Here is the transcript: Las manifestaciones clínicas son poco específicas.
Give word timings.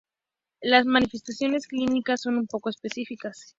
Las 0.63 0.87
manifestaciones 0.87 1.67
clínicas 1.67 2.21
son 2.21 2.47
poco 2.47 2.71
específicas. 2.71 3.45